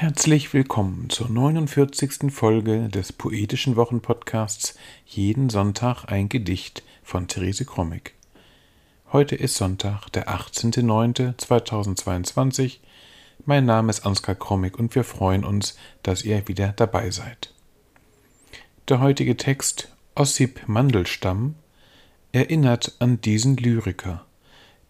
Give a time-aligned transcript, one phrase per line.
[0.00, 2.32] Herzlich willkommen zur 49.
[2.32, 8.14] Folge des Poetischen Wochenpodcasts Jeden Sonntag ein Gedicht von Therese Krommig.
[9.12, 12.76] Heute ist Sonntag, der 18.09.2022.
[13.44, 17.52] Mein Name ist Ansgar Krommig und wir freuen uns, dass ihr wieder dabei seid.
[18.88, 21.56] Der heutige Text Ossip Mandelstamm
[22.30, 24.24] erinnert an diesen Lyriker,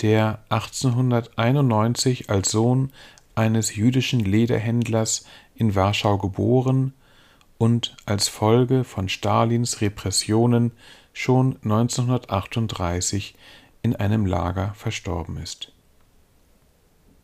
[0.00, 2.92] der 1891 als Sohn
[3.34, 5.24] eines jüdischen Lederhändlers
[5.54, 6.92] in Warschau geboren
[7.58, 10.72] und als Folge von Stalins Repressionen
[11.12, 13.34] schon 1938
[13.82, 15.72] in einem Lager verstorben ist.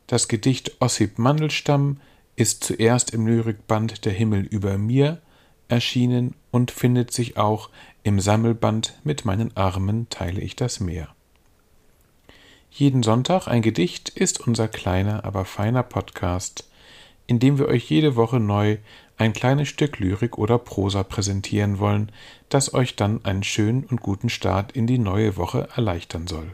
[0.06, 2.01] Das Gedicht Ossip Mandelstamm
[2.37, 5.20] ist zuerst im Lyrikband Der Himmel über mir
[5.68, 7.68] erschienen und findet sich auch
[8.04, 11.15] im Sammelband Mit meinen Armen teile ich das Meer.
[12.78, 16.70] Jeden Sonntag ein Gedicht ist unser kleiner, aber feiner Podcast,
[17.27, 18.77] in dem wir euch jede Woche neu
[19.16, 22.12] ein kleines Stück Lyrik oder Prosa präsentieren wollen,
[22.49, 26.52] das euch dann einen schönen und guten Start in die neue Woche erleichtern soll.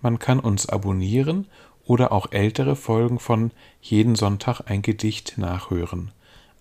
[0.00, 1.48] Man kann uns abonnieren
[1.84, 6.12] oder auch ältere Folgen von Jeden Sonntag ein Gedicht nachhören,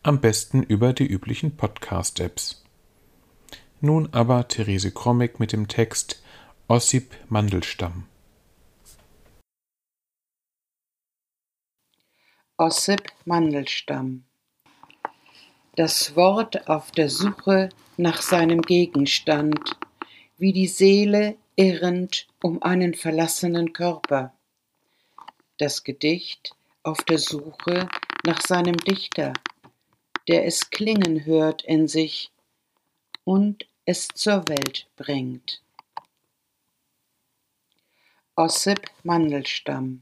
[0.01, 2.63] am besten über die üblichen Podcast-Apps.
[3.81, 6.23] Nun aber Therese Krommig mit dem Text
[6.67, 8.05] Ossip Mandelstamm.
[12.59, 14.23] Ossip Mandelstamm
[15.75, 19.77] Das Wort auf der Suche nach seinem Gegenstand,
[20.39, 24.33] wie die Seele irrend um einen verlassenen Körper.
[25.59, 27.87] Das Gedicht auf der Suche
[28.25, 29.33] nach seinem Dichter,
[30.27, 32.31] der es klingen hört in sich
[33.23, 35.61] und es zur Welt bringt.
[38.35, 40.01] Ossip Mandelstamm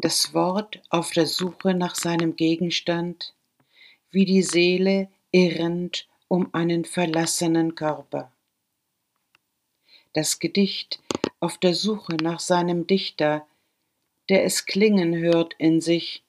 [0.00, 3.34] das Wort auf der Suche nach seinem Gegenstand,
[4.10, 8.32] wie die Seele irrend um einen verlassenen Körper.
[10.12, 11.00] Das Gedicht
[11.38, 13.46] auf der Suche nach seinem Dichter,
[14.28, 16.24] der es klingen hört in sich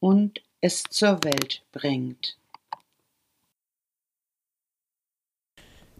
[0.00, 2.36] und es zur Welt bringt.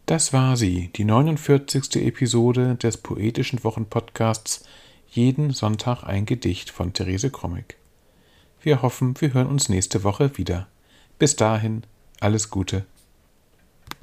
[0.07, 1.97] Das war sie, die 49.
[1.97, 4.67] Episode des Poetischen Wochenpodcasts
[5.11, 7.77] jeden Sonntag ein Gedicht von Therese Krommig.
[8.61, 10.69] Wir hoffen, wir hören uns nächste Woche wieder.
[11.19, 11.85] Bis dahin,
[12.21, 12.85] alles Gute.